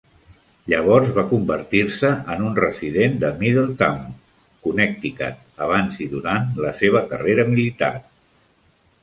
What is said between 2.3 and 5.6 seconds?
en un resident de Middletown, Connecticut,